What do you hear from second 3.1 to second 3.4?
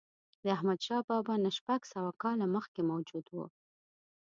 و.